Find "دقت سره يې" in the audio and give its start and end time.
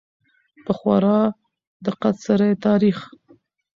1.85-2.55